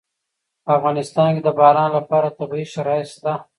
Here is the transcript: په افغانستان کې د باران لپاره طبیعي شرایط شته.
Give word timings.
په 0.63 0.69
افغانستان 0.77 1.29
کې 1.35 1.41
د 1.43 1.49
باران 1.59 1.89
لپاره 1.97 2.35
طبیعي 2.39 2.67
شرایط 2.73 3.07
شته. 3.13 3.33